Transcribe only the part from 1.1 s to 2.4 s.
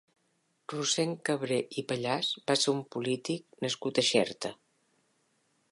Cabré i Pallàs